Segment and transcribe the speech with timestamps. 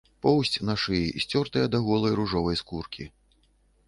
[0.25, 3.07] Поўсць на шыі сцёртая да голай ружовай скуркі.